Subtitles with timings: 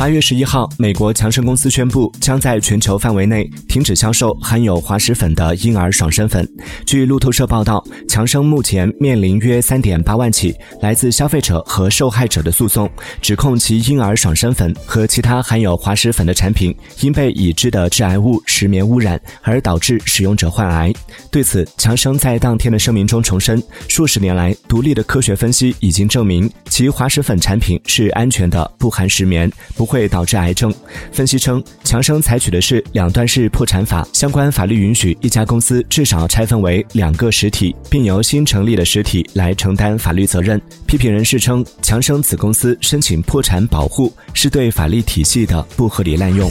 [0.00, 6.48] 八月十一号，美国强生公司宣布将在全球范围内停止销售含有滑石粉的婴儿爽身粉。
[6.86, 12.90] 据路透社报道，强生目前面临约三点八万起来自消费者和受害者的诉讼，
[13.20, 20.90] 指控其婴儿爽身粉和其他含有滑石粉的产品因被已知的致癌物石棉污染而导致使用者患癌。
[21.30, 29.89] 对此，强生在当天的声明中重申，数十年来独立的科学分析已经证明其滑石粉产品是安全的，不含石棉，不。
[29.90, 30.72] 会导致癌症。
[31.10, 40.60] 分析称，强生采取的是两段式破产法，相关法律允许一家公司至少拆分为两个实体，并由新成立的实体来承担法律责任。
[40.86, 46.48] 批评人士称，强生子公司申请破产保护是对法律体系的不合理滥用。